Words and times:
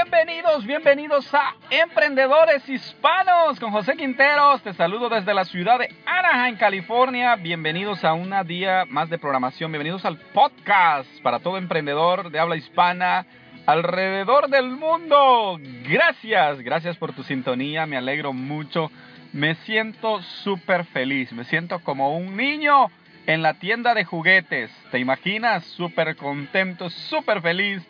Bienvenidos, 0.00 0.64
bienvenidos 0.64 1.34
a 1.34 1.56
Emprendedores 1.70 2.68
Hispanos 2.68 3.58
con 3.58 3.72
José 3.72 3.96
Quinteros. 3.96 4.62
Te 4.62 4.72
saludo 4.74 5.08
desde 5.08 5.34
la 5.34 5.44
ciudad 5.44 5.80
de 5.80 5.92
Anaheim, 6.06 6.56
California. 6.56 7.34
Bienvenidos 7.34 8.04
a 8.04 8.12
un 8.12 8.32
día 8.46 8.84
más 8.88 9.10
de 9.10 9.18
programación. 9.18 9.72
Bienvenidos 9.72 10.04
al 10.04 10.16
podcast 10.16 11.10
para 11.22 11.40
todo 11.40 11.58
emprendedor 11.58 12.30
de 12.30 12.38
habla 12.38 12.54
hispana 12.54 13.26
alrededor 13.66 14.48
del 14.48 14.68
mundo. 14.68 15.58
Gracias, 15.82 16.60
gracias 16.60 16.96
por 16.96 17.12
tu 17.12 17.24
sintonía. 17.24 17.84
Me 17.84 17.96
alegro 17.96 18.32
mucho. 18.32 18.92
Me 19.32 19.56
siento 19.56 20.22
súper 20.44 20.84
feliz. 20.84 21.32
Me 21.32 21.42
siento 21.42 21.80
como 21.80 22.16
un 22.16 22.36
niño 22.36 22.86
en 23.26 23.42
la 23.42 23.54
tienda 23.54 23.94
de 23.94 24.04
juguetes. 24.04 24.70
¿Te 24.92 25.00
imaginas? 25.00 25.64
Súper 25.64 26.14
contento, 26.14 26.88
súper 26.88 27.42
feliz. 27.42 27.84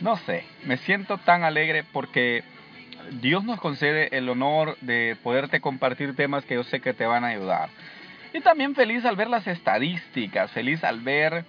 No 0.00 0.16
sé, 0.18 0.44
me 0.64 0.76
siento 0.78 1.18
tan 1.18 1.42
alegre 1.42 1.84
porque 1.92 2.44
Dios 3.12 3.44
nos 3.44 3.60
concede 3.60 4.16
el 4.16 4.28
honor 4.28 4.76
de 4.80 5.16
poderte 5.22 5.60
compartir 5.60 6.14
temas 6.14 6.44
que 6.44 6.54
yo 6.54 6.64
sé 6.64 6.80
que 6.80 6.92
te 6.92 7.06
van 7.06 7.24
a 7.24 7.28
ayudar. 7.28 7.70
Y 8.34 8.40
también 8.40 8.74
feliz 8.74 9.04
al 9.04 9.16
ver 9.16 9.28
las 9.28 9.46
estadísticas, 9.46 10.50
feliz 10.50 10.84
al 10.84 11.00
ver 11.00 11.44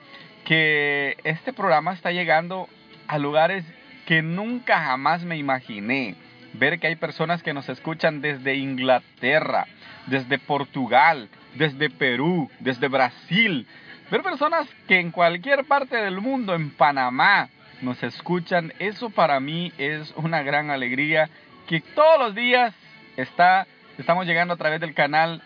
que 0.46 1.18
este 1.26 1.52
programa 1.52 1.94
está 1.94 2.12
llegando 2.12 2.70
a 3.08 3.18
lugares 3.18 3.66
que 4.06 4.22
nunca 4.22 4.80
jamás 4.82 5.24
me 5.24 5.38
imaginé. 5.38 6.16
Ver 6.54 6.80
que 6.80 6.88
hay 6.88 6.96
personas 6.96 7.44
que 7.44 7.54
nos 7.54 7.68
escuchan 7.68 8.22
desde 8.22 8.56
Inglaterra, 8.56 9.68
desde 10.06 10.40
Portugal, 10.40 11.28
desde 11.56 11.90
Perú, 11.90 12.50
desde 12.60 12.88
Brasil. 12.88 13.68
Ver 14.10 14.24
personas 14.24 14.68
que 14.88 15.02
en 15.02 15.12
cualquier 15.12 15.66
parte 15.66 15.98
del 15.98 16.22
mundo, 16.22 16.56
en 16.56 16.70
Panamá, 16.72 17.50
nos 17.82 18.02
escuchan. 18.04 18.74
Eso 18.80 19.10
para 19.10 19.40
mí 19.40 19.72
es 19.78 20.14
una 20.16 20.42
gran 20.42 20.70
alegría 20.70 21.30
que 21.68 21.82
todos 21.82 22.20
los 22.20 22.36
días 22.36 22.74
está, 23.18 23.68
estamos 23.98 24.26
llegando 24.26 24.54
a 24.54 24.58
través 24.58 24.80
del 24.80 24.94
canal, 24.94 25.42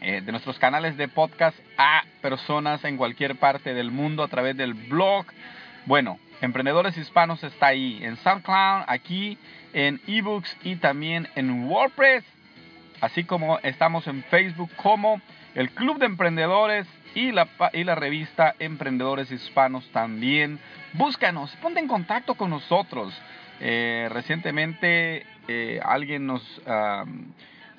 eh, 0.00 0.20
de 0.20 0.32
nuestros 0.32 0.58
canales 0.58 0.96
de 0.96 1.08
podcast 1.08 1.58
a 1.76 2.04
personas 2.20 2.84
en 2.84 2.96
cualquier 2.96 3.36
parte 3.36 3.74
del 3.74 3.90
mundo 3.90 4.22
a 4.22 4.28
través 4.28 4.56
del 4.56 4.74
blog. 4.74 5.26
Bueno, 5.86 6.18
Emprendedores 6.40 6.96
Hispanos 6.96 7.42
está 7.44 7.68
ahí 7.68 8.00
en 8.02 8.16
SoundCloud, 8.16 8.84
aquí 8.86 9.38
en 9.72 10.00
eBooks 10.06 10.56
y 10.64 10.76
también 10.76 11.28
en 11.36 11.64
WordPress, 11.64 12.24
así 13.02 13.24
como 13.24 13.58
estamos 13.58 14.06
en 14.06 14.22
Facebook 14.24 14.70
como 14.76 15.20
el 15.54 15.70
Club 15.72 15.98
de 15.98 16.06
Emprendedores 16.06 16.86
y 17.14 17.32
la, 17.32 17.44
revista 17.94 18.54
Emprendedores 18.58 19.30
Hispanos 19.30 19.86
también. 19.92 20.58
Búscanos, 20.94 21.54
ponte 21.56 21.80
en 21.80 21.88
contacto 21.88 22.34
con 22.34 22.48
nosotros. 22.48 23.14
Eh, 23.60 24.08
recientemente 24.10 25.26
eh, 25.46 25.78
alguien 25.84 26.26
nos 26.26 26.42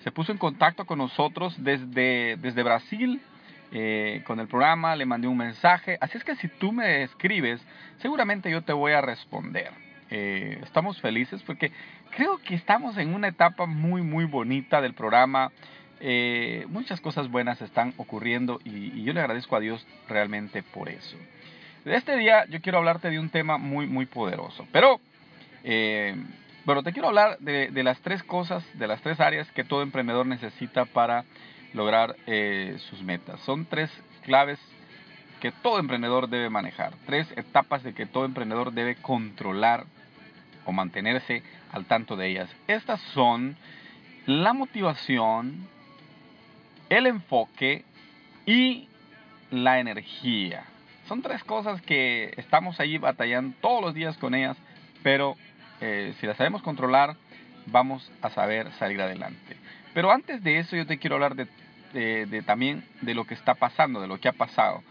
se 0.04 0.12
puso 0.12 0.34
en 0.34 0.38
contacto 0.38 0.86
con 0.86 0.98
nosotros 0.98 1.56
desde, 1.64 2.36
desde 2.36 2.62
Brasil 2.62 3.22
eh, 3.72 4.22
con 4.28 4.40
el 4.40 4.48
programa, 4.48 4.96
le 4.96 5.06
mandé 5.06 5.28
un 5.28 5.38
mensaje. 5.38 5.98
Así 6.02 6.18
es 6.18 6.24
que 6.24 6.36
si 6.36 6.48
tú 6.48 6.72
me 6.72 7.04
escribes, 7.04 7.60
seguramente 8.00 8.52
yo 8.52 8.62
te 8.62 8.74
voy 8.74 8.92
a 8.92 9.02
responder. 9.02 9.72
Eh, 10.10 10.60
estamos 10.64 11.00
felices 11.02 11.42
porque 11.44 11.72
creo 12.16 12.38
que 12.40 12.56
estamos 12.56 12.98
en 12.98 13.14
una 13.14 13.28
etapa 13.28 13.66
muy, 13.66 14.02
muy 14.02 14.26
bonita 14.26 14.82
del 14.82 14.94
programa. 14.94 15.52
Eh, 16.00 16.66
muchas 16.70 17.00
cosas 17.02 17.30
buenas 17.30 17.62
están 17.62 17.94
ocurriendo 17.98 18.60
y, 18.64 19.04
yo 19.04 19.14
le 19.14 19.22
agradezco 19.22 19.56
a 19.56 19.60
Dios 19.60 19.86
realmente 20.08 20.64
por 20.64 20.90
eso. 20.90 21.18
De 21.86 21.96
este 21.96 22.18
día 22.18 22.46
yo 22.50 22.62
quiero 22.62 22.80
hablarte 22.80 23.10
de 23.10 23.20
un 23.20 23.30
tema 23.30 23.58
muy, 23.58 23.88
muy 23.88 24.06
poderoso. 24.06 24.68
Pero, 24.72 25.00
bueno, 26.66 26.84
te 26.84 26.94
quiero 26.94 27.10
hablar 27.10 27.38
de, 27.40 27.84
las 27.84 28.00
tres 28.02 28.24
cosas, 28.24 28.64
de 28.78 28.88
las 28.88 29.02
tres 29.02 29.20
áreas 29.20 29.52
que 29.52 29.64
todo 29.64 29.82
emprendedor 29.82 30.26
necesita 30.26 30.86
para 30.86 31.26
lograr 31.74 32.16
eh, 32.28 32.76
sus 32.90 33.02
metas. 33.04 33.40
Son 33.42 33.66
tres 33.66 33.92
claves 34.24 34.60
que 35.44 35.52
todo 35.52 35.78
emprendedor 35.78 36.30
debe 36.30 36.50
manejar, 36.50 36.94
tres 37.06 37.30
etapas 37.36 37.84
de 37.84 37.94
que 37.94 38.06
todo 38.06 38.24
emprendedor 38.24 38.72
debe 38.72 38.96
controlar 38.96 39.84
o 40.64 40.72
mantenerse 40.72 41.44
al 41.74 41.84
tanto 41.84 42.16
de 42.16 42.30
ellas. 42.30 42.50
Estas 42.66 43.02
son 43.14 43.58
la 44.26 44.54
motivación, 44.54 45.68
el 46.88 47.08
enfoque 47.08 47.84
y 48.46 48.88
la 49.52 49.82
energía. 49.82 50.64
Son 51.10 51.22
tres 51.22 51.44
cosas 51.44 51.82
que 51.82 52.34
estamos 52.38 52.80
allí 52.80 52.98
batallando 52.98 53.54
todos 53.60 53.82
los 53.82 53.94
días 53.94 54.16
con 54.20 54.36
ellas, 54.36 54.56
pero 55.04 55.36
eh, 55.82 56.14
si 56.22 56.26
las 56.26 56.38
sabemos 56.38 56.62
controlar, 56.62 57.18
vamos 57.66 58.10
a 58.22 58.30
saber 58.30 58.72
salir 58.80 59.02
adelante. 59.02 59.58
Pero 59.94 60.10
antes 60.10 60.42
de 60.42 60.60
eso 60.60 60.78
yo 60.78 60.88
te 60.88 61.00
quiero 61.00 61.16
hablar 61.16 61.36
de 61.36 61.50
de, 61.94 62.44
también 62.46 62.84
de 63.02 63.14
lo 63.14 63.26
que 63.26 63.34
está 63.34 63.56
pasando, 63.56 64.02
de 64.02 64.08
lo 64.08 64.20
que 64.20 64.28
ha 64.28 64.34
pasado. 64.34 64.84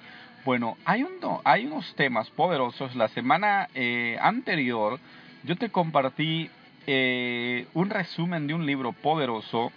Bueno, 0.45 0.77
hay, 0.85 1.05
un, 1.05 1.21
hay 1.45 1.67
unos 1.67 1.95
temas 1.95 2.29
poderosos. 2.31 2.97
La 2.97 3.07
semana 3.09 3.69
eh, 3.75 4.19
anterior 4.21 4.99
yo 5.45 5.57
te 5.57 5.71
compartí 5.71 6.51
eh, 6.87 7.67
un 7.75 7.91
resumen 7.91 8.49
de 8.49 8.55
un 8.55 8.67
libro 8.67 8.93
poderoso 8.93 9.71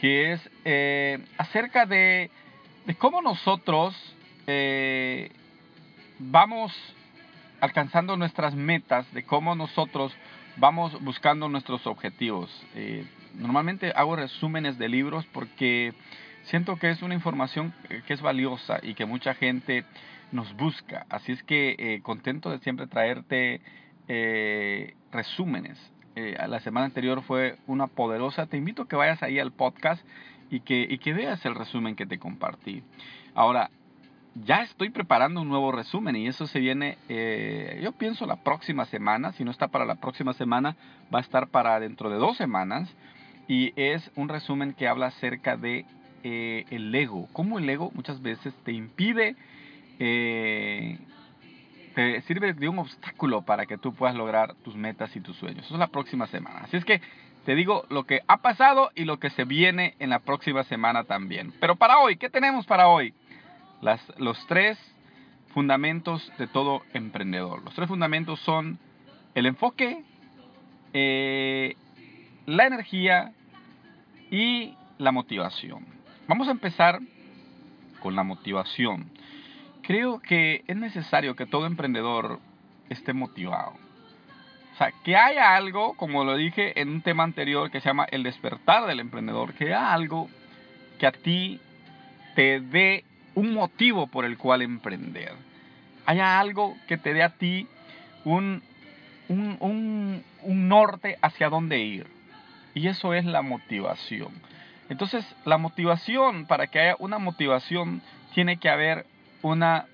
que 0.00 0.32
es 0.32 0.50
eh, 0.66 1.24
acerca 1.38 1.86
de, 1.86 2.30
de, 2.84 2.94
cómo 2.96 3.22
nosotros 3.22 3.94
vamos 6.18 6.72
alcanzando 7.60 8.18
nuestras 8.18 8.54
metas, 8.54 9.10
de 9.14 9.22
cómo 9.22 9.54
nosotros 9.54 10.14
vamos 10.56 11.02
buscando 11.02 11.48
nuestros 11.48 11.86
objetivos 11.86 12.50
normalmente 13.38 13.92
hago 13.94 14.16
resúmenes 14.16 14.78
de 14.78 14.88
libros 14.88 15.24
porque 15.32 15.92
siento 16.44 16.76
que 16.76 16.90
es 16.90 17.02
una 17.02 17.14
información 17.14 17.72
que 18.06 18.12
es 18.12 18.20
valiosa 18.20 18.78
y 18.82 18.94
que 18.94 19.06
mucha 19.06 19.34
gente 19.34 19.84
nos 20.32 20.54
busca. 20.56 21.06
Así 21.08 21.32
es 21.32 21.42
que 21.42 21.76
eh, 21.78 22.00
contento 22.02 22.50
de 22.50 22.58
siempre 22.58 22.86
traerte 22.86 23.60
eh, 24.08 24.94
resúmenes. 25.12 25.78
Eh, 26.16 26.36
la 26.46 26.60
semana 26.60 26.86
anterior 26.86 27.22
fue 27.22 27.56
una 27.66 27.86
poderosa. 27.86 28.46
Te 28.46 28.56
invito 28.56 28.82
a 28.82 28.88
que 28.88 28.96
vayas 28.96 29.22
ahí 29.22 29.38
al 29.38 29.52
podcast 29.52 30.04
y 30.50 30.60
que, 30.60 30.86
y 30.88 30.98
que 30.98 31.12
veas 31.12 31.44
el 31.46 31.54
resumen 31.54 31.96
que 31.96 32.06
te 32.06 32.18
compartí. 32.18 32.82
Ahora, 33.34 33.70
ya 34.34 34.62
estoy 34.62 34.90
preparando 34.90 35.40
un 35.40 35.48
nuevo 35.48 35.72
resumen 35.72 36.16
y 36.16 36.26
eso 36.26 36.48
se 36.48 36.58
viene, 36.58 36.98
yo 37.80 37.92
pienso 37.92 38.26
la 38.26 38.42
próxima 38.42 38.84
semana, 38.86 39.32
si 39.32 39.44
no 39.44 39.52
está 39.52 39.68
para 39.68 39.84
la 39.84 39.94
próxima 39.94 40.32
semana, 40.32 40.74
va 41.12 41.18
a 41.18 41.22
estar 41.22 41.48
para 41.48 41.78
dentro 41.78 42.10
de 42.10 42.16
dos 42.16 42.36
semanas 42.36 42.92
y 43.46 43.72
es 43.76 44.10
un 44.16 44.28
resumen 44.28 44.74
que 44.74 44.88
habla 44.88 45.06
acerca 45.06 45.56
de 45.56 45.86
eh, 46.24 46.64
el 46.70 46.94
ego, 46.94 47.28
cómo 47.32 47.58
el 47.58 47.68
ego 47.68 47.90
muchas 47.94 48.20
veces 48.22 48.54
te 48.64 48.72
impide, 48.72 49.36
eh, 49.98 50.98
te 51.94 52.22
sirve 52.22 52.54
de 52.54 52.68
un 52.68 52.78
obstáculo 52.78 53.42
para 53.42 53.66
que 53.66 53.76
tú 53.76 53.94
puedas 53.94 54.16
lograr 54.16 54.54
tus 54.64 54.74
metas 54.74 55.14
y 55.14 55.20
tus 55.20 55.36
sueños. 55.36 55.66
Eso 55.66 55.74
es 55.74 55.78
la 55.78 55.88
próxima 55.88 56.26
semana. 56.26 56.60
Así 56.60 56.78
es 56.78 56.84
que 56.84 57.02
te 57.44 57.54
digo 57.54 57.84
lo 57.90 58.04
que 58.04 58.22
ha 58.26 58.38
pasado 58.38 58.90
y 58.94 59.04
lo 59.04 59.18
que 59.18 59.28
se 59.30 59.44
viene 59.44 59.96
en 59.98 60.08
la 60.08 60.20
próxima 60.20 60.64
semana 60.64 61.04
también. 61.04 61.52
Pero 61.60 61.76
para 61.76 61.98
hoy, 61.98 62.16
¿qué 62.16 62.30
tenemos 62.30 62.64
para 62.64 62.88
hoy? 62.88 63.12
Las, 63.82 64.00
los 64.18 64.44
tres 64.46 64.78
fundamentos 65.52 66.32
de 66.38 66.46
todo 66.46 66.82
emprendedor. 66.94 67.62
Los 67.62 67.74
tres 67.74 67.86
fundamentos 67.86 68.40
son 68.40 68.78
el 69.34 69.44
enfoque, 69.44 70.02
eh, 70.94 71.76
la 72.46 72.66
energía 72.66 73.32
y 74.30 74.74
la 74.96 75.12
motivación. 75.12 75.84
Vamos 76.26 76.48
a 76.48 76.52
empezar 76.52 77.00
con 78.00 78.16
la 78.16 78.22
motivación. 78.22 79.10
Creo 79.82 80.20
que 80.20 80.64
es 80.66 80.76
necesario 80.76 81.36
que 81.36 81.44
todo 81.44 81.66
emprendedor 81.66 82.40
esté 82.88 83.12
motivado. 83.12 83.74
O 84.72 84.76
sea, 84.78 84.90
que 85.04 85.16
haya 85.16 85.54
algo, 85.54 85.94
como 85.94 86.24
lo 86.24 86.34
dije 86.36 86.80
en 86.80 86.88
un 86.88 87.02
tema 87.02 87.24
anterior 87.24 87.70
que 87.70 87.80
se 87.80 87.90
llama 87.90 88.06
el 88.10 88.22
despertar 88.22 88.86
del 88.86 89.00
emprendedor, 89.00 89.52
que 89.52 89.66
haya 89.66 89.92
algo 89.92 90.30
que 90.98 91.06
a 91.06 91.12
ti 91.12 91.60
te 92.34 92.60
dé 92.60 93.04
un 93.34 93.52
motivo 93.52 94.06
por 94.06 94.24
el 94.24 94.38
cual 94.38 94.62
emprender. 94.62 95.32
Haya 96.06 96.40
algo 96.40 96.74
que 96.88 96.96
te 96.96 97.12
dé 97.12 97.22
a 97.22 97.36
ti 97.36 97.68
un, 98.24 98.62
un, 99.28 99.58
un, 99.60 100.24
un 100.42 100.68
norte 100.68 101.18
hacia 101.20 101.50
dónde 101.50 101.80
ir. 101.80 102.06
Y 102.74 102.88
eso 102.88 103.12
es 103.12 103.26
la 103.26 103.42
motivación. 103.42 104.32
Entonces, 104.88 105.24
la 105.44 105.58
motivación, 105.58 106.46
para 106.46 106.66
que 106.66 106.78
haya 106.78 106.96
una 106.98 107.18
motivación, 107.18 108.02
tiene 108.34 108.58
que 108.58 108.68
haber 108.68 109.06
una 109.42 109.86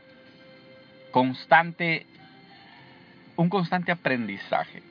constante, 1.10 2.06
un 3.36 3.48
constante 3.48 3.92
aprendizaje. 3.92 4.82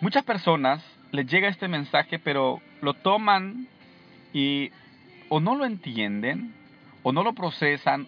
Muchas 0.00 0.24
personas 0.24 0.82
les 1.12 1.26
llega 1.26 1.48
este 1.48 1.68
mensaje, 1.68 2.18
pero 2.18 2.60
lo 2.80 2.94
toman 2.94 3.68
y 4.32 4.70
o 5.28 5.40
no 5.40 5.54
lo 5.54 5.64
entienden, 5.64 6.52
o 7.02 7.12
no 7.12 7.22
lo 7.22 7.32
procesan, 7.34 8.06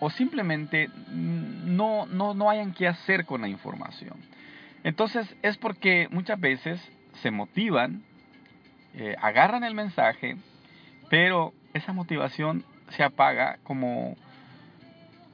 o 0.00 0.10
simplemente 0.10 0.88
no, 1.10 2.06
no, 2.06 2.34
no 2.34 2.50
hayan 2.50 2.72
qué 2.72 2.86
hacer 2.86 3.26
con 3.26 3.40
la 3.40 3.48
información. 3.48 4.14
Entonces 4.82 5.34
es 5.42 5.56
porque 5.56 6.08
muchas 6.10 6.38
veces 6.38 6.80
se 7.22 7.30
motivan, 7.30 8.02
eh, 8.96 9.16
agarran 9.20 9.64
el 9.64 9.74
mensaje, 9.74 10.36
pero 11.10 11.52
esa 11.72 11.92
motivación 11.92 12.64
se 12.90 13.02
apaga 13.02 13.58
como, 13.64 14.16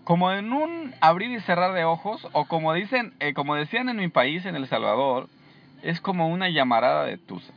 como 0.04 0.32
en 0.32 0.52
un 0.52 0.94
abrir 1.00 1.30
y 1.30 1.40
cerrar 1.40 1.74
de 1.74 1.84
ojos, 1.84 2.26
o 2.32 2.46
como, 2.46 2.72
dicen, 2.72 3.14
eh, 3.20 3.34
como 3.34 3.54
decían 3.54 3.88
en 3.88 3.96
mi 3.96 4.08
país, 4.08 4.44
en 4.46 4.56
El 4.56 4.66
Salvador, 4.66 5.28
es 5.82 6.00
como 6.00 6.28
una 6.28 6.48
llamarada 6.48 7.04
de 7.04 7.18
tusa. 7.18 7.52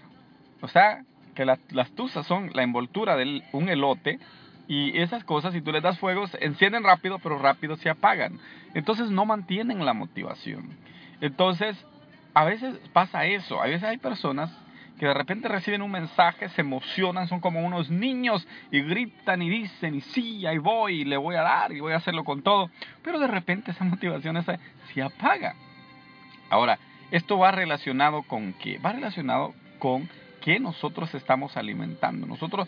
O 0.62 0.68
sea, 0.68 1.04
que 1.36 1.46
las 1.46 1.92
tuzas 1.96 2.26
son 2.26 2.52
la 2.54 2.64
envoltura 2.64 3.16
de 3.16 3.42
un 3.52 3.70
elote 3.70 4.20
y 4.68 4.98
esas 5.00 5.24
cosas, 5.24 5.54
si 5.54 5.62
tú 5.62 5.72
les 5.72 5.84
das 5.84 6.00
fuego, 6.00 6.26
encienden 6.40 6.84
rápido, 6.84 7.20
pero 7.20 7.38
rápido 7.38 7.76
se 7.76 7.90
apagan. 7.90 8.40
Entonces 8.74 9.10
no 9.10 9.26
mantienen 9.26 9.86
la 9.86 9.94
motivación. 9.94 10.78
Entonces, 11.22 11.78
a 12.34 12.46
veces 12.46 12.76
pasa 12.94 13.26
eso. 13.26 13.62
A 13.62 13.66
veces 13.66 13.84
hay 13.84 13.98
personas 13.98 14.52
que 15.00 15.08
de 15.08 15.14
repente 15.14 15.48
reciben 15.48 15.82
un 15.82 15.92
mensaje, 15.92 16.50
se 16.50 16.62
emocionan, 16.62 17.28
son 17.28 17.40
como 17.40 17.62
unos 17.62 17.90
niños 17.90 18.48
y 18.72 18.82
gritan 18.82 19.42
y 19.42 19.50
dicen, 19.50 19.96
y 19.96 20.02
sí, 20.02 20.46
ahí 20.46 20.58
voy, 20.58 21.02
y 21.02 21.06
le 21.06 21.18
voy 21.18 21.36
a 21.36 21.42
dar, 21.42 21.72
y 21.72 21.80
voy 21.80 21.94
a 21.94 21.98
hacerlo 21.98 22.24
con 22.24 22.42
todo. 22.42 22.70
Pero 23.04 23.20
de 23.20 23.28
repente 23.28 23.72
esa 23.72 23.84
motivación 23.84 24.38
esa, 24.38 24.60
se 24.94 25.02
apaga. 25.02 25.56
Ahora, 26.50 26.78
esto 27.12 27.38
va 27.38 27.52
relacionado 27.52 28.24
con 28.24 28.54
qué? 28.54 28.78
Va 28.78 28.94
relacionado 28.94 29.54
con 29.80 30.10
que 30.42 30.60
nosotros 30.60 31.14
estamos 31.16 31.58
alimentando. 31.58 32.28
Nosotros 32.28 32.68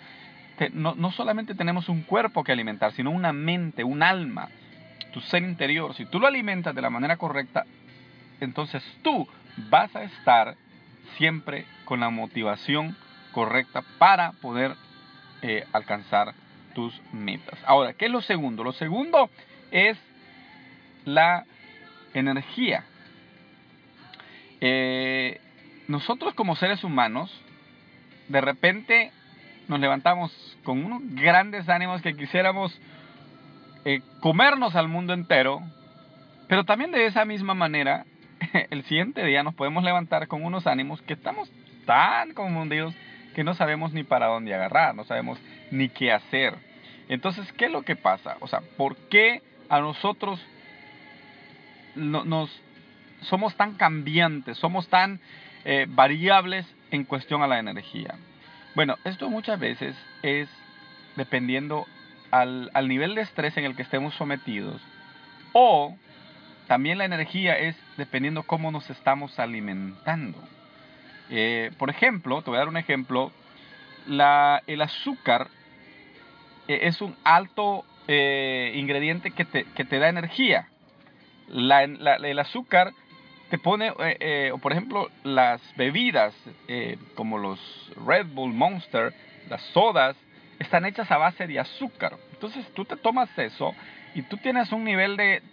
no, 0.74 0.96
no 0.96 1.12
solamente 1.12 1.56
tenemos 1.56 1.90
un 1.90 2.02
cuerpo 2.02 2.44
que 2.44 2.52
alimentar, 2.52 2.92
sino 2.94 3.12
una 3.12 3.34
mente, 3.34 3.84
un 3.84 4.02
alma, 4.02 4.50
tu 5.14 5.22
ser 5.22 5.44
interior. 5.44 5.94
Si 5.94 6.06
tú 6.06 6.20
lo 6.20 6.28
alimentas 6.28 6.74
de 6.74 6.82
la 6.82 6.90
manera 6.90 7.18
correcta, 7.18 7.66
entonces 8.40 8.84
tú 9.02 9.28
vas 9.70 9.96
a 9.96 10.04
estar 10.04 10.56
siempre 11.18 11.66
con 11.86 12.00
la 12.00 12.10
motivación 12.10 12.96
correcta 13.32 13.84
para 13.98 14.32
poder 14.34 14.76
eh, 15.42 15.66
alcanzar 15.74 16.34
tus 16.74 16.94
metas. 17.12 17.60
Ahora, 17.66 17.94
¿qué 17.94 18.06
es 18.06 18.12
lo 18.12 18.22
segundo? 18.22 18.64
Lo 18.64 18.74
segundo 18.74 19.30
es 19.72 19.98
la 21.06 21.46
energía. 22.14 22.84
Eh, 24.62 25.40
nosotros 25.88 26.34
como 26.34 26.56
seres 26.56 26.84
humanos, 26.84 27.32
de 28.28 28.42
repente 28.42 29.12
nos 29.68 29.80
levantamos 29.80 30.32
con 30.64 30.84
unos 30.84 31.02
grandes 31.16 31.68
ánimos 31.70 32.02
que 32.02 32.16
quisiéramos 32.16 32.80
eh, 33.84 34.02
comernos 34.20 34.76
al 34.76 34.88
mundo 34.88 35.14
entero, 35.14 35.62
pero 36.48 36.64
también 36.64 36.92
de 36.92 37.06
esa 37.06 37.26
misma 37.26 37.54
manera 37.54 38.06
el 38.70 38.84
siguiente 38.86 39.24
día 39.26 39.44
nos 39.44 39.56
podemos 39.56 39.84
levantar 39.84 40.28
con 40.28 40.44
unos 40.44 40.68
ánimos 40.68 41.02
que 41.02 41.14
estamos 41.14 41.52
tan 41.86 42.34
confundidos 42.34 42.94
que 43.34 43.44
no 43.44 43.54
sabemos 43.54 43.92
ni 43.94 44.04
para 44.04 44.28
dónde 44.28 44.54
agarrar, 44.54 44.96
no 44.96 45.04
sabemos 45.04 45.40
ni 45.72 45.90
qué 45.90 46.12
hacer. 46.12 46.56
Entonces, 47.10 47.52
¿qué 47.54 47.66
es 47.66 47.72
lo 47.72 47.84
que 47.84 47.96
pasa? 47.96 48.38
O 48.40 48.48
sea, 48.48 48.62
¿por 48.78 48.96
qué 49.10 49.42
a 49.70 49.80
nosotros 49.80 50.44
nos 51.96 52.62
somos 53.22 53.56
tan 53.56 53.76
cambiantes, 53.76 54.58
somos 54.58 54.88
tan 54.88 55.20
eh, 55.66 55.86
variables 55.90 56.66
en 56.92 57.04
cuestión 57.04 57.44
a 57.44 57.48
la 57.48 57.60
energía? 57.60 58.16
Bueno, 58.74 58.96
esto 59.04 59.30
muchas 59.30 59.60
veces 59.60 59.96
es 60.22 60.50
dependiendo 61.16 61.86
al, 62.32 62.72
al 62.74 62.88
nivel 62.88 63.16
de 63.16 63.22
estrés 63.22 63.56
en 63.58 63.66
el 63.66 63.76
que 63.76 63.82
estemos 63.82 64.16
sometidos 64.16 64.82
o 65.54 65.96
también 66.68 66.98
la 66.98 67.06
energía 67.06 67.58
es 67.58 67.76
dependiendo 67.98 68.44
cómo 68.44 68.72
nos 68.72 68.90
estamos 68.90 69.40
alimentando. 69.40 70.38
Eh, 71.30 71.72
por 71.78 71.90
ejemplo, 71.90 72.42
te 72.42 72.50
voy 72.50 72.58
a 72.58 72.60
dar 72.60 72.68
un 72.68 72.78
ejemplo, 72.78 73.32
la, 74.08 74.62
el 74.68 74.82
azúcar 74.82 75.48
eh, 76.68 76.80
es 76.84 77.02
un 77.02 77.16
alto 77.24 77.84
eh, 78.08 78.74
ingrediente 78.76 79.32
que 79.32 79.46
te, 79.46 79.64
que 79.64 79.86
te, 79.86 80.00
da 80.00 80.10
energía. 80.10 80.70
La, 81.48 81.84
el 81.84 82.40
azúcar 82.40 82.92
te 83.50 83.60
pone, 83.60 83.94
por 84.62 84.72
ejemplo, 84.72 85.10
las 85.24 85.62
bebidas 85.76 86.34
como 87.14 87.38
los 87.38 87.60
Red 88.04 88.26
Bull 88.34 88.52
Monster, 88.52 89.14
las 89.48 89.62
sodas, 89.66 90.18
están 90.58 90.86
hechas 90.86 91.12
a 91.12 91.18
base 91.18 91.46
de 91.46 91.60
azúcar. 91.60 92.18
Entonces 92.32 92.66
tú 92.74 92.86
te 92.86 92.98
tomas 92.98 93.30
eso 93.38 93.76
y 94.16 94.24
tú 94.24 94.38
tienes 94.38 94.72
un 94.72 94.84
nivel 94.84 95.18
de, 95.18 95.44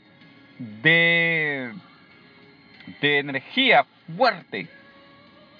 de, 0.83 1.73
de 3.01 3.19
energía 3.19 3.85
fuerte 4.17 4.69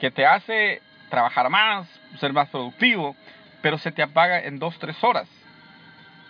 que 0.01 0.11
te 0.11 0.25
hace 0.27 0.81
trabajar 1.11 1.51
más, 1.51 1.89
ser 2.19 2.33
más 2.33 2.49
productivo, 2.49 3.17
pero 3.63 3.79
se 3.79 3.93
te 3.93 4.03
apaga 4.03 4.41
en 4.41 4.61
2-3 4.61 4.97
horas. 5.03 5.29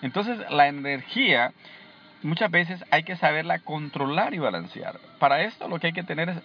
Entonces 0.03 0.39
la 0.51 0.69
energía 0.69 1.53
muchas 2.23 2.51
veces 2.51 2.85
hay 2.91 3.03
que 3.05 3.17
saberla 3.17 3.59
controlar 3.61 4.35
y 4.35 4.39
balancear. 4.39 4.99
Para 5.19 5.43
esto 5.43 5.69
lo 5.69 5.79
que 5.79 5.89
hay 5.89 5.93
que 5.93 6.03
tener 6.03 6.31
es 6.31 6.39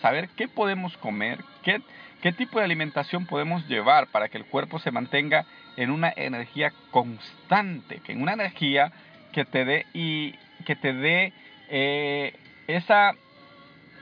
saber 0.00 0.28
qué 0.30 0.48
podemos 0.48 0.96
comer, 0.98 1.38
qué, 1.62 1.80
qué 2.22 2.32
tipo 2.32 2.58
de 2.58 2.64
alimentación 2.64 3.26
podemos 3.26 3.66
llevar 3.68 4.06
para 4.08 4.28
que 4.28 4.38
el 4.38 4.44
cuerpo 4.44 4.78
se 4.78 4.90
mantenga 4.90 5.44
en 5.76 5.90
una 5.90 6.12
energía 6.14 6.72
constante, 6.90 8.00
que 8.04 8.12
en 8.12 8.22
una 8.22 8.32
energía 8.32 8.92
que 9.32 9.44
te 9.44 9.64
dé 9.64 9.86
y 9.92 10.34
que 10.64 10.76
te 10.76 10.92
dé 10.92 11.32
eh, 11.68 12.34
esa 12.66 13.14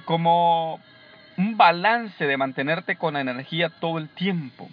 como 0.05 0.81
un 1.37 1.57
balance 1.57 2.27
de 2.27 2.37
mantenerte 2.37 2.97
con 2.97 3.17
energía 3.17 3.71
todo 3.81 3.99
el 3.99 4.09
tiempo. 4.09 4.69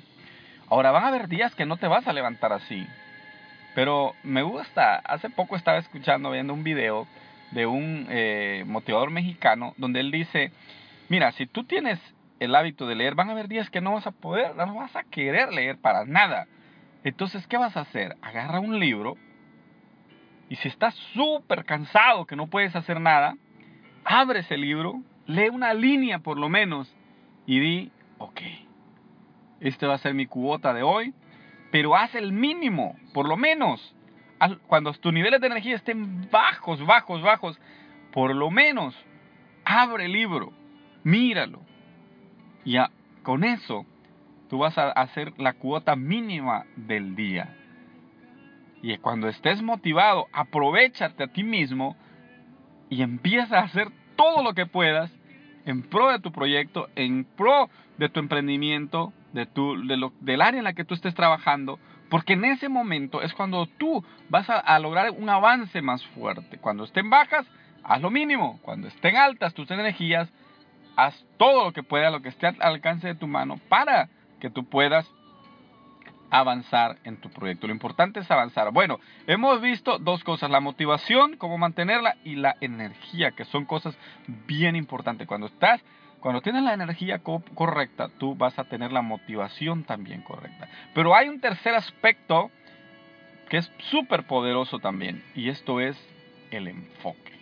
Ahora 0.68 0.92
van 0.92 1.04
a 1.04 1.08
haber 1.08 1.28
días 1.28 1.56
que 1.56 1.66
no 1.66 1.78
te 1.78 1.88
vas 1.88 2.08
a 2.08 2.14
levantar 2.14 2.54
así. 2.54 2.86
Pero 3.76 4.14
me 4.24 4.42
gusta, 4.42 4.96
hace 4.98 5.30
poco 5.30 5.56
estaba 5.56 5.78
escuchando, 5.78 6.32
viendo 6.32 6.54
un 6.54 6.64
video 6.64 7.08
de 7.52 7.66
un 7.66 8.08
eh, 8.10 8.64
motivador 8.68 9.12
mexicano 9.12 9.74
donde 9.78 10.00
él 10.00 10.12
dice, 10.12 10.52
mira, 11.08 11.32
si 11.32 11.46
tú 11.46 11.64
tienes 11.64 12.00
el 12.40 12.56
hábito 12.56 12.88
de 12.88 12.96
leer, 12.96 13.16
van 13.16 13.30
a 13.30 13.34
haber 13.34 13.48
días 13.48 13.70
que 13.70 13.82
no 13.82 13.94
vas 13.94 14.08
a 14.08 14.12
poder, 14.12 14.56
no 14.56 14.76
vas 14.76 14.96
a 14.96 15.04
querer 15.04 15.52
leer 15.54 15.78
para 15.78 16.06
nada. 16.06 16.48
Entonces, 17.04 17.46
¿qué 17.48 17.58
vas 17.58 17.78
a 17.78 17.82
hacer? 17.82 18.16
Agarra 18.22 18.60
un 18.60 18.80
libro 18.80 19.18
y 20.50 20.56
si 20.56 20.68
estás 20.68 20.96
súper 21.14 21.64
cansado 21.64 22.26
que 22.26 22.36
no 22.36 22.48
puedes 22.48 22.76
hacer 22.76 23.00
nada, 23.00 23.38
abre 24.04 24.40
ese 24.40 24.58
libro, 24.58 25.02
lee 25.28 25.50
una 25.50 25.76
línea 25.76 26.20
por 26.20 26.38
lo 26.38 26.50
menos 26.50 26.94
y 27.46 27.60
di, 27.60 27.92
ok, 28.18 28.42
este 29.60 29.86
va 29.86 29.94
a 29.94 30.00
ser 30.00 30.16
mi 30.16 30.26
cuota 30.26 30.74
de 30.74 30.82
hoy, 30.82 31.14
pero 31.72 31.96
haz 31.96 32.16
el 32.16 32.32
mínimo, 32.32 32.98
por 33.14 33.28
lo 33.28 33.38
menos. 33.38 33.96
Cuando 34.68 34.94
tus 34.94 35.14
niveles 35.14 35.42
de 35.42 35.48
energía 35.48 35.76
estén 35.76 36.30
bajos, 36.32 36.84
bajos, 36.86 37.22
bajos, 37.22 37.60
por 38.12 38.34
lo 38.34 38.50
menos 38.50 38.96
abre 39.66 40.06
el 40.06 40.14
libro, 40.14 40.52
míralo. 41.04 41.62
Y 42.66 42.78
con 43.22 43.44
eso 43.44 43.86
tú 44.50 44.60
vas 44.60 44.78
a 44.78 44.92
hacer 44.92 45.34
la 45.38 45.54
cuota 45.54 45.96
mínima 45.96 46.66
del 46.76 47.16
día. 47.16 47.56
Y 48.82 48.98
cuando 48.98 49.28
estés 49.28 49.62
motivado, 49.62 50.28
aprovechate 50.32 51.24
a 51.24 51.28
ti 51.28 51.44
mismo 51.44 51.96
y 52.90 53.02
empieza 53.02 53.60
a 53.60 53.64
hacer 53.64 53.90
todo 54.16 54.44
lo 54.44 54.54
que 54.54 54.66
puedas 54.66 55.12
en 55.66 55.84
pro 55.84 56.10
de 56.12 56.20
tu 56.20 56.32
proyecto, 56.32 56.90
en 56.96 57.26
pro 57.26 57.70
de 57.98 58.10
tu 58.10 58.20
emprendimiento, 58.20 59.14
de 59.34 59.46
tu, 59.46 59.86
de 59.86 59.98
lo, 59.98 60.14
del 60.22 60.42
área 60.42 60.58
en 60.58 60.64
la 60.64 60.74
que 60.74 60.86
tú 60.86 60.94
estés 60.94 61.14
trabajando, 61.14 61.80
porque 62.10 62.34
en 62.34 62.46
ese 62.46 62.70
momento 62.70 63.22
es 63.22 63.34
cuando 63.34 63.68
tú 63.68 64.04
vas 64.30 64.50
a, 64.50 64.58
a, 64.58 64.80
lograr 64.80 65.12
un 65.12 65.30
avance 65.30 65.82
más 65.82 66.04
fuerte. 66.08 66.58
Cuando 66.58 66.86
estén 66.86 67.10
bajas, 67.10 67.46
haz 67.84 68.02
lo 68.02 68.10
mínimo. 68.10 68.60
Cuando 68.64 68.88
estén 68.88 69.16
altas 69.16 69.54
tus 69.54 69.70
energías, 69.70 70.32
haz 70.96 71.26
todo 71.38 71.66
lo 71.66 71.72
que 71.72 71.84
pueda, 71.84 72.10
lo 72.10 72.22
que 72.22 72.30
esté 72.30 72.48
al 72.48 72.56
alcance 72.60 73.08
de 73.08 73.16
tu 73.16 73.28
mano 73.28 73.60
para 73.70 74.10
que 74.40 74.50
tú 74.50 74.66
puedas 74.66 75.10
avanzar 76.32 76.98
en 77.04 77.18
tu 77.18 77.30
proyecto. 77.30 77.68
Lo 77.68 77.74
importante 77.74 78.20
es 78.20 78.32
avanzar. 78.32 78.72
Bueno, 78.72 79.00
hemos 79.28 79.62
visto 79.62 80.00
dos 80.00 80.24
cosas, 80.24 80.50
la 80.50 80.60
motivación, 80.60 81.38
cómo 81.38 81.58
mantenerla 81.58 82.16
y 82.24 82.36
la 82.36 82.56
energía, 82.62 83.32
que 83.32 83.46
son 83.46 83.66
cosas 83.66 83.98
bien 84.48 84.76
importantes. 84.76 85.28
Cuando 85.28 85.48
estás, 85.48 85.82
cuando 86.20 86.42
tienes 86.42 86.64
la 86.64 86.74
energía 86.74 87.20
correcta, 87.20 88.10
tú 88.18 88.36
vas 88.36 88.58
a 88.60 88.66
tener 88.66 88.92
la 88.92 89.02
motivación 89.02 89.84
también 89.84 90.22
correcta. 90.22 90.68
Pero 90.94 91.16
hay 91.16 91.30
un 91.30 91.40
tercer 91.40 91.76
aspecto 91.76 92.52
que 93.50 93.58
es 93.58 93.72
súper 93.90 94.28
poderoso 94.28 94.80
también, 94.80 95.24
y 95.34 95.50
esto 95.50 95.80
es 95.80 95.98
el 96.52 96.68
enfoque. 96.68 97.34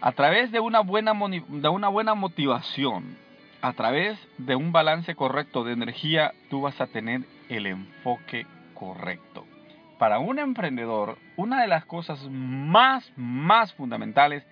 A 0.00 0.12
través 0.12 0.52
de 0.52 0.60
una 0.60 0.80
buena, 0.80 1.12
de 1.12 1.68
una 1.68 1.88
buena 1.88 2.14
motivación, 2.14 3.16
a 3.62 3.72
través 3.72 4.18
de 4.38 4.54
un 4.56 4.72
balance 4.72 5.14
correcto 5.14 5.64
de 5.64 5.72
energía, 5.72 6.32
tú 6.50 6.62
vas 6.62 6.80
a 6.80 6.86
tener 6.86 7.22
el 7.48 7.66
enfoque 7.66 8.46
correcto. 8.74 9.46
para 9.98 10.18
un 10.18 10.38
emprendedor, 10.38 11.16
una 11.36 11.62
de 11.62 11.68
las 11.68 11.86
cosas 11.86 12.22
más, 12.30 13.10
más 13.16 13.72
fundamentales 13.72 14.44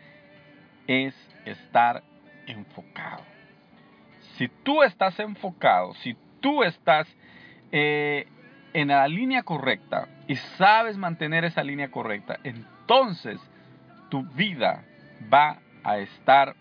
es 0.86 1.14
estar 1.44 2.02
enfocado. 2.46 3.22
Si 4.38 4.48
tú 4.62 4.82
estás 4.82 5.18
enfocado, 5.20 5.92
si 5.96 6.16
tú 6.40 6.64
estás 6.64 7.06
eh, 7.72 8.26
en 8.72 8.88
la 8.88 9.06
línea 9.06 9.42
correcta 9.42 10.08
y 10.26 10.36
sabes 10.56 10.96
mantener 10.96 11.44
esa 11.44 11.62
línea 11.62 11.90
correcta, 11.90 12.38
entonces 12.42 13.38
tu 14.08 14.22
vida 14.22 14.82
va 15.32 15.58
a 15.82 15.98
estar 15.98 16.54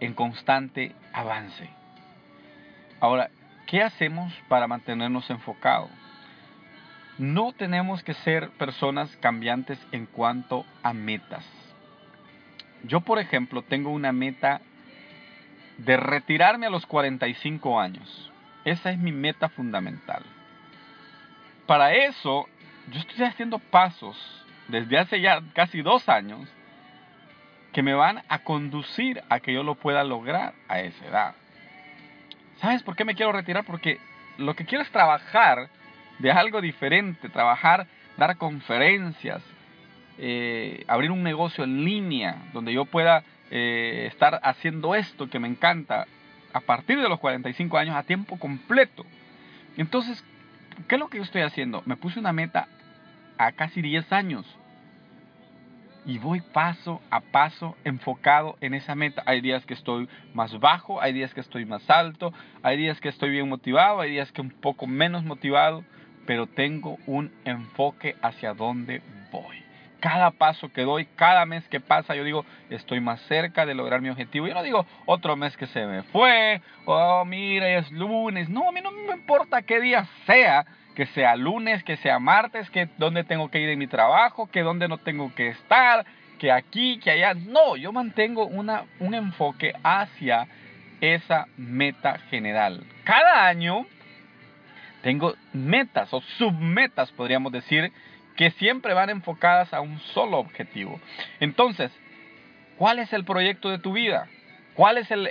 en 0.00 0.14
constante 0.14 0.94
avance. 1.12 1.68
Ahora, 3.00 3.30
¿qué 3.66 3.82
hacemos 3.82 4.32
para 4.48 4.66
mantenernos 4.66 5.28
enfocados? 5.30 5.90
No 7.18 7.52
tenemos 7.52 8.02
que 8.02 8.14
ser 8.14 8.50
personas 8.50 9.14
cambiantes 9.18 9.78
en 9.92 10.06
cuanto 10.06 10.64
a 10.82 10.92
metas. 10.92 11.44
Yo, 12.82 13.00
por 13.00 13.18
ejemplo, 13.18 13.62
tengo 13.62 13.90
una 13.90 14.12
meta 14.12 14.60
de 15.78 15.96
retirarme 15.96 16.66
a 16.66 16.70
los 16.70 16.86
45 16.86 17.80
años. 17.80 18.32
Esa 18.64 18.90
es 18.90 18.98
mi 18.98 19.12
meta 19.12 19.48
fundamental. 19.48 20.22
Para 21.66 21.94
eso, 21.94 22.48
yo 22.90 23.00
estoy 23.00 23.24
haciendo 23.24 23.58
pasos 23.58 24.16
desde 24.68 24.98
hace 24.98 25.20
ya 25.20 25.42
casi 25.54 25.82
dos 25.82 26.08
años 26.08 26.48
que 27.74 27.82
me 27.82 27.92
van 27.92 28.22
a 28.28 28.38
conducir 28.38 29.20
a 29.28 29.40
que 29.40 29.52
yo 29.52 29.64
lo 29.64 29.74
pueda 29.74 30.04
lograr 30.04 30.54
a 30.68 30.80
esa 30.80 31.06
edad. 31.06 31.34
¿Sabes 32.60 32.84
por 32.84 32.94
qué 32.94 33.04
me 33.04 33.16
quiero 33.16 33.32
retirar? 33.32 33.64
Porque 33.64 33.98
lo 34.38 34.54
que 34.54 34.64
quiero 34.64 34.82
es 34.82 34.90
trabajar 34.90 35.68
de 36.20 36.30
algo 36.30 36.60
diferente, 36.60 37.28
trabajar, 37.28 37.88
dar 38.16 38.36
conferencias, 38.36 39.42
eh, 40.18 40.84
abrir 40.86 41.10
un 41.10 41.24
negocio 41.24 41.64
en 41.64 41.84
línea 41.84 42.36
donde 42.52 42.72
yo 42.72 42.84
pueda 42.84 43.24
eh, 43.50 44.08
estar 44.08 44.40
haciendo 44.44 44.94
esto 44.94 45.28
que 45.28 45.40
me 45.40 45.48
encanta 45.48 46.06
a 46.52 46.60
partir 46.60 47.00
de 47.00 47.08
los 47.08 47.18
45 47.18 47.76
años 47.76 47.96
a 47.96 48.04
tiempo 48.04 48.38
completo. 48.38 49.04
Entonces, 49.76 50.24
¿qué 50.86 50.94
es 50.94 51.00
lo 51.00 51.08
que 51.08 51.18
yo 51.18 51.24
estoy 51.24 51.42
haciendo? 51.42 51.82
Me 51.86 51.96
puse 51.96 52.20
una 52.20 52.32
meta 52.32 52.68
a 53.36 53.50
casi 53.50 53.82
10 53.82 54.12
años 54.12 54.46
y 56.06 56.18
voy 56.18 56.40
paso 56.40 57.00
a 57.10 57.20
paso 57.20 57.76
enfocado 57.84 58.56
en 58.60 58.74
esa 58.74 58.94
meta. 58.94 59.22
Hay 59.26 59.40
días 59.40 59.64
que 59.66 59.74
estoy 59.74 60.08
más 60.32 60.58
bajo, 60.60 61.00
hay 61.00 61.12
días 61.12 61.32
que 61.34 61.40
estoy 61.40 61.64
más 61.64 61.88
alto, 61.90 62.32
hay 62.62 62.76
días 62.76 63.00
que 63.00 63.08
estoy 63.08 63.30
bien 63.30 63.48
motivado, 63.48 64.00
hay 64.00 64.10
días 64.10 64.30
que 64.32 64.40
un 64.40 64.50
poco 64.50 64.86
menos 64.86 65.24
motivado, 65.24 65.84
pero 66.26 66.46
tengo 66.46 66.98
un 67.06 67.32
enfoque 67.44 68.16
hacia 68.22 68.54
dónde 68.54 69.02
voy 69.30 69.64
cada 70.04 70.32
paso 70.32 70.70
que 70.70 70.82
doy, 70.82 71.06
cada 71.16 71.46
mes 71.46 71.66
que 71.70 71.80
pasa, 71.80 72.14
yo 72.14 72.24
digo, 72.24 72.44
estoy 72.68 73.00
más 73.00 73.22
cerca 73.22 73.64
de 73.64 73.72
lograr 73.72 74.02
mi 74.02 74.10
objetivo. 74.10 74.46
Yo 74.46 74.52
no 74.52 74.62
digo 74.62 74.84
otro 75.06 75.34
mes 75.34 75.56
que 75.56 75.66
se 75.66 75.86
me 75.86 76.02
fue, 76.02 76.60
oh, 76.84 77.24
mira, 77.24 77.78
es 77.78 77.90
lunes. 77.90 78.50
No, 78.50 78.68
a 78.68 78.72
mí 78.72 78.82
no 78.82 78.90
me 78.90 79.14
importa 79.14 79.62
qué 79.62 79.80
día 79.80 80.06
sea, 80.26 80.66
que 80.94 81.06
sea 81.06 81.36
lunes, 81.36 81.82
que 81.84 81.96
sea 81.96 82.18
martes, 82.18 82.70
que 82.70 82.88
dónde 82.98 83.24
tengo 83.24 83.50
que 83.50 83.60
ir 83.60 83.68
en 83.68 83.78
mi 83.78 83.86
trabajo, 83.86 84.48
que 84.48 84.62
dónde 84.62 84.88
no 84.88 84.98
tengo 84.98 85.34
que 85.34 85.48
estar, 85.48 86.04
que 86.38 86.52
aquí, 86.52 86.98
que 86.98 87.10
allá. 87.10 87.34
No, 87.34 87.76
yo 87.76 87.92
mantengo 87.92 88.46
una, 88.46 88.84
un 89.00 89.14
enfoque 89.14 89.72
hacia 89.82 90.46
esa 91.00 91.46
meta 91.56 92.18
general. 92.30 92.84
Cada 93.04 93.46
año 93.46 93.86
tengo 95.02 95.34
metas 95.52 96.12
o 96.14 96.20
submetas, 96.38 97.12
podríamos 97.12 97.52
decir, 97.52 97.92
que 98.36 98.50
siempre 98.52 98.94
van 98.94 99.10
enfocadas 99.10 99.72
a 99.74 99.80
un 99.80 100.00
solo 100.00 100.38
objetivo. 100.38 101.00
Entonces, 101.40 101.92
¿cuál 102.78 102.98
es 102.98 103.12
el 103.12 103.24
proyecto 103.24 103.70
de 103.70 103.78
tu 103.78 103.92
vida? 103.92 104.28
¿Cuál 104.74 104.98
es 104.98 105.10
el, 105.10 105.28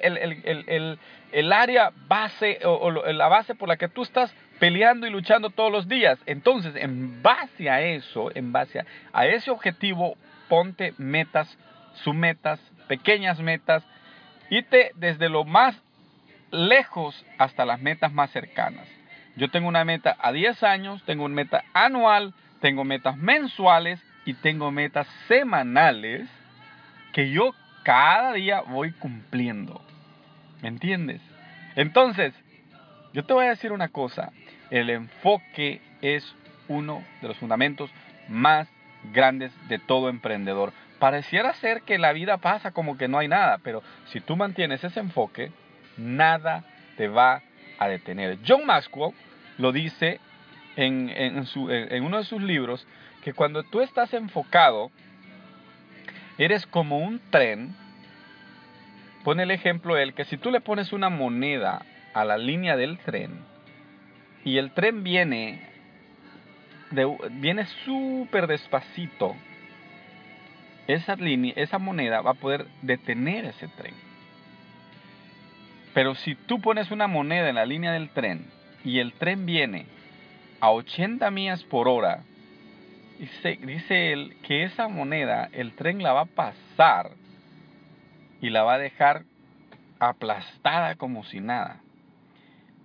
el, 1.32 1.53
área 1.53 1.91
base 2.08 2.60
o, 2.63 2.91
la 2.91 3.27
base 3.27 3.55
por 3.55 3.67
la 3.67 3.77
que 3.77 3.89
tú 3.89 4.03
estás 4.03 4.34
peleando 4.63 5.05
y 5.05 5.10
luchando 5.10 5.50
todos 5.50 5.74
los 5.74 5.89
días? 5.89 6.17
Entonces, 6.25 6.74
en 6.77 7.22
base 7.22 7.70
a 7.70 7.82
eso, 7.82 8.34
en 8.34 8.53
base 8.53 8.82
a, 9.12 9.25
ese 9.25 9.51
objetivo, 9.51 10.15
ponte 10.48 10.93
metas, 10.98 11.58
submetas, 11.96 12.62
pequeñas 12.88 13.41
metas, 13.41 13.84
te 14.70 14.93
desde 14.96 15.27
lo 15.27 15.43
más 15.43 15.75
lejos 16.50 17.25
hasta 17.38 17.65
las 17.65 17.82
metas 17.82 18.13
más 18.13 18.32
cercanas. 18.32 18.88
Yo 19.36 19.51
tengo 19.51 19.67
una 19.67 19.84
meta 19.84 20.15
a 20.17 20.32
10 20.32 20.63
años, 20.63 21.03
tengo 21.03 21.25
una 21.25 21.36
meta 21.36 21.65
anual, 21.74 22.34
tengo 22.62 22.86
metas 22.86 23.17
mensuales 23.17 24.01
y 24.24 24.34
tengo 24.36 24.72
metas 24.72 25.08
semanales 25.27 26.29
que 27.12 27.32
yo 27.32 27.53
cada 27.84 28.32
día 28.32 28.62
voy 28.62 28.93
cumpliendo. 28.93 29.82
¿Me 30.62 30.70
entiendes? 30.70 31.20
Entonces, 31.75 32.34
yo 33.12 33.25
te 33.25 33.34
voy 33.34 33.46
a 33.46 33.50
decir 33.50 33.74
una 33.74 33.89
cosa. 33.89 34.32
El 34.74 34.89
enfoque 34.89 35.82
es 36.01 36.36
uno 36.68 37.03
de 37.22 37.27
los 37.27 37.38
fundamentos 37.38 37.92
más 38.27 38.68
grandes 39.13 39.51
de 39.68 39.77
todo 39.77 40.10
emprendedor. 40.10 40.74
Pareciera 40.98 41.53
ser 41.53 41.84
que 41.84 42.00
la 42.00 42.12
vida 42.12 42.38
pasa 42.38 42.72
como 42.72 42.98
que 42.98 43.08
no 43.08 43.20
hay 43.20 43.27
nada, 43.27 43.60
pero 43.63 43.84
si 44.08 44.20
tú 44.20 44.36
mantienes 44.36 44.84
ese 44.84 45.00
enfoque, 45.00 45.51
nada 45.96 46.63
te 46.98 47.08
va 47.08 47.44
a 47.77 47.88
detener. 47.88 48.39
John 48.48 48.65
Maxwell 48.65 49.13
lo 49.60 49.72
dice 49.72 50.20
en, 50.75 51.46
uno 52.01 52.18
de 52.18 52.24
sus 52.24 52.42
libros 52.42 52.88
que 53.24 53.34
cuando 53.34 53.62
tú 53.62 53.82
estás 53.82 54.12
enfocado, 54.15 54.89
eres 56.39 56.65
como 56.65 56.98
un 56.98 57.22
tren. 57.30 57.75
Pone 59.24 59.44
el 59.44 59.51
ejemplo 59.51 59.98
él 59.98 60.15
que 60.15 60.25
si 60.25 60.38
tú 60.38 60.50
le 60.50 60.62
pones 60.62 60.94
una 60.94 61.10
moneda 61.10 61.86
a 62.15 62.25
la 62.25 62.39
línea 62.39 62.75
del 62.75 62.98
tren 62.98 63.53
y 64.44 64.58
el 64.58 64.72
tren 64.72 65.04
viene 65.04 65.74
viene 67.32 67.66
súper 67.86 68.48
despacito, 68.48 69.36
esa 70.88 71.16
línea, 71.16 71.54
esa 71.56 71.80
moneda 71.80 72.22
va 72.22 72.32
a 72.32 72.36
poder 72.36 72.68
detener 72.82 73.46
ese 73.46 73.68
tren. 73.70 73.94
Pero 75.94 76.16
si 76.16 76.36
tú 76.36 76.60
pones 76.60 76.92
una 76.92 77.08
moneda 77.08 77.50
en 77.50 77.56
la 77.56 77.66
línea 77.66 77.92
del 77.94 78.10
tren 78.10 78.48
y 78.84 79.00
el 79.00 79.14
tren 79.14 79.46
viene 79.46 79.86
a 80.60 80.72
80 80.72 81.30
millas 81.32 81.64
por 81.64 81.88
hora, 81.88 82.24
dice, 83.20 83.60
dice 83.62 84.12
él 84.12 84.36
que 84.44 84.64
esa 84.64 84.88
moneda, 84.88 85.50
el 85.52 85.74
tren 85.74 86.02
la 86.02 86.14
va 86.14 86.22
a 86.22 86.26
pasar 86.26 87.12
y 88.42 88.50
la 88.50 88.64
va 88.64 88.76
a 88.76 88.80
dejar 88.80 89.24
aplastada 90.00 90.96
como 90.96 91.24
si 91.24 91.40
nada. 91.40 91.80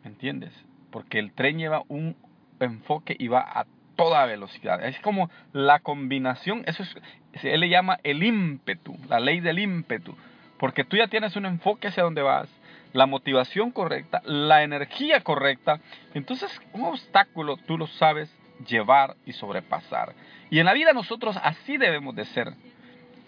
¿Me 0.05 0.11
entiendes? 0.11 0.53
Porque 0.91 1.19
el 1.19 1.33
tren 1.33 1.59
lleva 1.59 1.83
un 1.89 2.17
enfoque 2.61 3.17
y 3.19 3.29
va 3.29 3.41
a 3.41 3.67
toda 3.97 4.27
velocidad. 4.27 4.85
Es 4.85 4.99
como 5.01 5.29
la 5.53 5.81
combinación, 5.81 6.63
eso 6.67 6.85
es, 6.85 6.97
él 7.43 7.61
le 7.61 7.69
llama 7.69 7.99
el 8.05 8.23
ímpetu, 8.23 8.97
la 9.09 9.19
ley 9.19 9.41
del 9.41 9.59
ímpetu. 9.59 10.17
Porque 10.59 10.85
tú 10.85 10.97
ya 10.97 11.09
tienes 11.09 11.37
un 11.37 11.47
enfoque 11.47 11.89
hacia 11.89 12.05
donde 12.05 12.23
vas, 12.23 12.49
la 12.93 13.07
motivación 13.07 13.71
correcta, 13.71 14.23
la 14.25 14.63
energía 14.63 15.21
correcta, 15.23 15.81
entonces 16.15 16.51
un 16.73 16.85
obstáculo 16.85 17.57
tú 17.57 17.77
lo 17.77 17.87
sabes 17.87 18.33
llevar 18.67 19.17
y 19.27 19.33
sobrepasar. 19.33 20.15
Y 20.51 20.61
en 20.61 20.67
la 20.67 20.75
vida 20.75 20.93
nosotros 20.93 21.37
así 21.43 21.77
debemos 21.77 22.15
de 22.15 22.25
ser. 22.25 22.55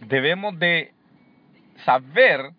Debemos 0.00 0.58
de 0.58 0.92
saber 1.84 2.52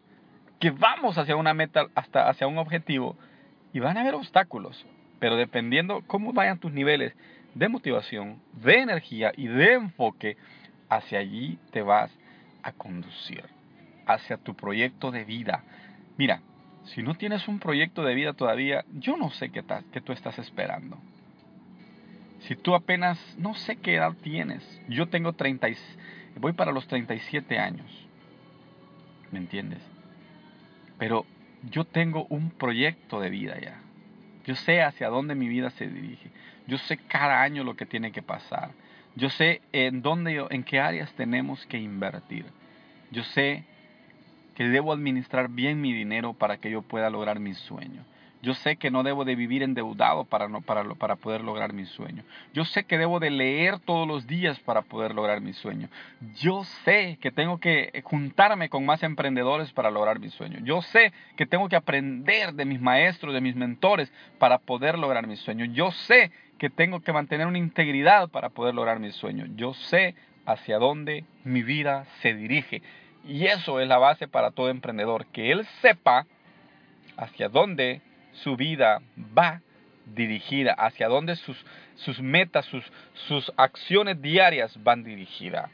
que 0.59 0.69
vamos 0.69 1.17
hacia 1.17 1.35
una 1.35 1.53
meta, 1.53 1.87
hasta 1.95 2.29
hacia 2.29 2.47
un 2.47 2.57
objetivo, 2.57 3.17
y 3.73 3.79
van 3.79 3.97
a 3.97 4.01
haber 4.01 4.15
obstáculos, 4.15 4.85
pero 5.19 5.35
dependiendo 5.35 6.03
cómo 6.07 6.33
vayan 6.33 6.59
tus 6.59 6.71
niveles 6.71 7.13
de 7.53 7.69
motivación, 7.69 8.41
de 8.53 8.79
energía 8.79 9.31
y 9.35 9.47
de 9.47 9.73
enfoque, 9.73 10.37
hacia 10.89 11.19
allí 11.19 11.57
te 11.71 11.81
vas 11.81 12.11
a 12.63 12.71
conducir, 12.71 13.45
hacia 14.05 14.37
tu 14.37 14.55
proyecto 14.55 15.11
de 15.11 15.23
vida. 15.23 15.63
Mira, 16.17 16.41
si 16.85 17.03
no 17.03 17.15
tienes 17.15 17.47
un 17.47 17.59
proyecto 17.59 18.03
de 18.03 18.15
vida 18.15 18.33
todavía, 18.33 18.85
yo 18.93 19.17
no 19.17 19.29
sé 19.31 19.49
qué, 19.49 19.63
qué 19.91 20.01
tú 20.01 20.11
estás 20.11 20.39
esperando. 20.39 20.97
Si 22.41 22.55
tú 22.55 22.73
apenas, 22.73 23.19
no 23.37 23.53
sé 23.53 23.75
qué 23.75 23.95
edad 23.95 24.13
tienes. 24.23 24.63
Yo 24.89 25.07
tengo 25.09 25.33
30, 25.33 25.67
voy 26.39 26.53
para 26.53 26.71
los 26.71 26.87
37 26.87 27.59
años. 27.59 27.87
¿Me 29.31 29.39
entiendes? 29.39 29.79
Pero 30.97 31.25
yo 31.69 31.85
tengo 31.85 32.25
un 32.29 32.51
proyecto 32.51 33.19
de 33.19 33.29
vida 33.29 33.59
ya. 33.59 33.79
Yo 34.45 34.55
sé 34.55 34.81
hacia 34.81 35.09
dónde 35.09 35.35
mi 35.35 35.47
vida 35.47 35.69
se 35.71 35.87
dirige. 35.87 36.31
Yo 36.67 36.77
sé 36.77 36.97
cada 36.97 37.41
año 37.41 37.63
lo 37.63 37.75
que 37.75 37.85
tiene 37.85 38.11
que 38.11 38.21
pasar. 38.21 38.71
Yo 39.15 39.29
sé 39.29 39.61
en 39.71 40.01
dónde, 40.01 40.45
en 40.49 40.63
qué 40.63 40.79
áreas 40.79 41.11
tenemos 41.13 41.65
que 41.67 41.77
invertir. 41.77 42.45
Yo 43.11 43.23
sé 43.23 43.65
que 44.55 44.63
debo 44.67 44.93
administrar 44.93 45.49
bien 45.49 45.81
mi 45.81 45.93
dinero 45.93 46.33
para 46.33 46.57
que 46.57 46.71
yo 46.71 46.81
pueda 46.81 47.09
lograr 47.09 47.39
mi 47.39 47.53
sueño. 47.53 48.03
Yo 48.41 48.55
sé 48.55 48.77
que 48.77 48.89
no 48.89 49.03
debo 49.03 49.23
de 49.23 49.35
vivir 49.35 49.61
endeudado 49.61 50.25
para, 50.25 50.47
no, 50.47 50.61
para, 50.61 50.83
para 50.95 51.15
poder 51.15 51.41
lograr 51.41 51.73
mi 51.73 51.85
sueño. 51.85 52.23
Yo 52.53 52.65
sé 52.65 52.85
que 52.85 52.97
debo 52.97 53.19
de 53.19 53.29
leer 53.29 53.79
todos 53.79 54.07
los 54.07 54.25
días 54.25 54.59
para 54.61 54.81
poder 54.81 55.13
lograr 55.13 55.41
mi 55.41 55.53
sueño. 55.53 55.89
Yo 56.35 56.63
sé 56.83 57.19
que 57.21 57.31
tengo 57.31 57.59
que 57.59 58.01
juntarme 58.03 58.69
con 58.69 58.85
más 58.85 59.03
emprendedores 59.03 59.71
para 59.73 59.91
lograr 59.91 60.19
mi 60.19 60.29
sueño. 60.29 60.59
Yo 60.63 60.81
sé 60.81 61.13
que 61.37 61.45
tengo 61.45 61.69
que 61.69 61.75
aprender 61.75 62.53
de 62.53 62.65
mis 62.65 62.81
maestros, 62.81 63.33
de 63.33 63.41
mis 63.41 63.55
mentores 63.55 64.11
para 64.39 64.57
poder 64.57 64.97
lograr 64.97 65.27
mi 65.27 65.35
sueño. 65.35 65.65
Yo 65.65 65.91
sé 65.91 66.31
que 66.57 66.69
tengo 66.69 66.99
que 67.01 67.13
mantener 67.13 67.47
una 67.47 67.57
integridad 67.57 68.29
para 68.29 68.49
poder 68.49 68.73
lograr 68.73 68.99
mi 68.99 69.11
sueño. 69.11 69.45
Yo 69.55 69.73
sé 69.73 70.15
hacia 70.45 70.79
dónde 70.79 71.25
mi 71.43 71.61
vida 71.61 72.05
se 72.21 72.33
dirige. 72.33 72.81
Y 73.27 73.45
eso 73.45 73.79
es 73.79 73.87
la 73.87 73.97
base 73.97 74.27
para 74.27 74.51
todo 74.51 74.69
emprendedor, 74.69 75.27
que 75.27 75.51
él 75.51 75.65
sepa 75.81 76.25
hacia 77.17 77.49
dónde 77.49 78.01
su 78.33 78.55
vida 78.55 79.01
va 79.37 79.61
dirigida, 80.05 80.73
hacia 80.73 81.07
dónde 81.07 81.35
sus, 81.35 81.63
sus 81.95 82.21
metas, 82.21 82.65
sus, 82.65 82.83
sus 83.27 83.51
acciones 83.57 84.21
diarias 84.21 84.81
van 84.83 85.03
dirigidas. 85.03 85.69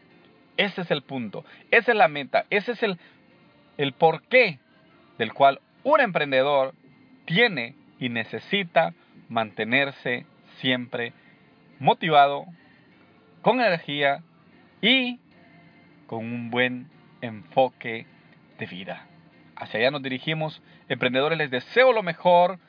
Ese 0.58 0.82
es 0.82 0.92
el 0.92 1.04
punto, 1.04 1.46
esa 1.72 1.92
es 1.92 1.98
la 1.98 2.08
meta, 2.08 2.46
ese 2.50 2.72
es 2.72 2.84
el, 2.84 2.98
el 3.78 3.94
porqué 3.94 4.60
del 5.18 5.34
cual 5.34 5.62
un 5.84 6.02
emprendedor 6.02 6.74
tiene 7.26 7.76
y 8.00 8.10
necesita 8.10 8.94
mantenerse 9.30 10.26
siempre 10.60 11.14
motivado, 11.80 12.46
con 13.42 13.62
energía 13.62 14.24
y 14.82 15.20
con 16.08 16.20
un 16.20 16.50
buen 16.50 16.90
enfoque 17.22 18.06
de 18.58 18.66
vida. 18.66 19.06
Hacia 19.60 19.80
allá 19.80 19.92
nos 19.92 20.04
dirigimos. 20.04 20.62
Emprendedores, 20.88 21.38
les 21.38 21.50
deseo 21.50 21.92
lo 21.92 22.04
mejor 22.04 22.60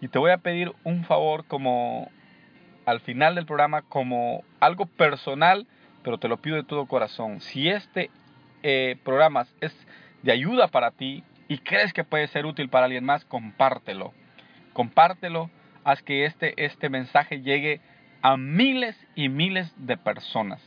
y 0.00 0.08
te 0.08 0.18
voy 0.18 0.30
a 0.30 0.38
pedir 0.38 0.72
un 0.84 1.04
favor 1.04 1.44
como 1.44 2.10
al 2.86 3.00
final 3.00 3.34
del 3.34 3.46
programa, 3.46 3.82
como 3.82 4.42
algo 4.58 4.86
personal, 4.86 5.66
pero 6.02 6.18
te 6.18 6.28
lo 6.28 6.38
pido 6.38 6.56
de 6.56 6.64
todo 6.64 6.86
corazón. 6.86 7.40
Si 7.40 7.68
este 7.68 8.10
eh, 8.62 8.96
programa 9.04 9.46
es 9.60 9.74
de 10.22 10.32
ayuda 10.32 10.68
para 10.68 10.90
ti 10.90 11.22
y 11.48 11.58
crees 11.58 11.92
que 11.92 12.04
puede 12.04 12.26
ser 12.28 12.46
útil 12.46 12.68
para 12.68 12.86
alguien 12.86 13.04
más, 13.04 13.24
compártelo. 13.26 14.12
Compártelo, 14.72 15.50
haz 15.84 16.02
que 16.02 16.24
este, 16.24 16.54
este 16.64 16.88
mensaje 16.88 17.42
llegue 17.42 17.80
a 18.22 18.36
miles 18.36 18.96
y 19.14 19.28
miles 19.28 19.72
de 19.76 19.96
personas. 19.96 20.62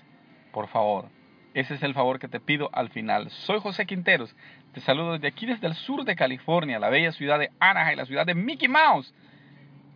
Por 0.52 0.68
favor, 0.68 1.10
ese 1.54 1.76
es 1.76 1.84
el 1.84 1.94
favor 1.94 2.20
que 2.20 2.28
te 2.28 2.40
pido 2.40 2.70
al 2.74 2.90
final. 2.90 3.30
Soy 3.30 3.60
José 3.60 3.86
Quinteros. 3.86 4.36
Te 4.74 4.82
saludo 4.82 5.14
desde 5.14 5.28
aquí, 5.28 5.46
desde 5.46 5.68
el 5.68 5.76
sur 5.76 6.04
de 6.04 6.16
California, 6.16 6.80
la 6.80 6.90
bella 6.90 7.12
ciudad 7.12 7.38
de 7.38 7.52
Anaheim, 7.60 7.98
la 7.98 8.06
ciudad 8.06 8.26
de 8.26 8.34
Mickey 8.34 8.68
Mouse. 8.68 9.14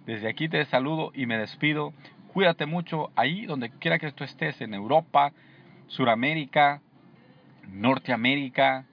Desde 0.06 0.30
aquí 0.30 0.48
te 0.48 0.64
saludo 0.66 1.12
y 1.16 1.26
me 1.26 1.38
despido. 1.38 1.94
Cuídate 2.34 2.66
mucho 2.66 3.12
ahí 3.16 3.46
donde 3.46 3.72
quiera 3.72 3.98
que 3.98 4.12
tú 4.12 4.24
estés, 4.24 4.62
en 4.62 4.74
Europa, 4.74 5.34
Suramérica, 5.88 6.82
Norteamérica 7.68 8.86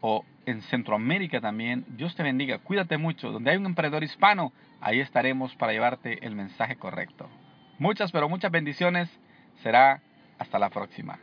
o 0.00 0.24
en 0.44 0.60
Centroamérica 0.62 1.40
también. 1.40 1.84
Dios 1.88 2.14
te 2.16 2.22
bendiga. 2.24 2.58
Cuídate 2.58 2.98
mucho. 2.98 3.30
Donde 3.30 3.52
hay 3.52 3.56
un 3.56 3.66
emprendedor 3.66 4.02
hispano, 4.02 4.52
ahí 4.80 5.00
estaremos 5.00 5.54
para 5.54 5.72
llevarte 5.72 6.26
el 6.26 6.34
mensaje 6.34 6.76
correcto. 6.76 7.28
Muchas, 7.78 8.10
pero 8.10 8.28
muchas 8.28 8.50
bendiciones. 8.50 9.08
Será 9.62 10.02
hasta 10.38 10.58
la 10.58 10.70
próxima. 10.70 11.18